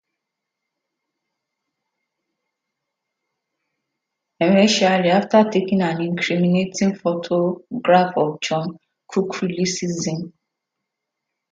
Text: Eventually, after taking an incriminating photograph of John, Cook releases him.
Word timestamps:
Eventually, 4.39 5.11
after 5.11 5.43
taking 5.47 5.83
an 5.83 6.01
incriminating 6.01 6.95
photograph 6.95 8.17
of 8.17 8.41
John, 8.41 8.79
Cook 9.07 9.43
releases 9.43 10.07
him. 10.07 10.33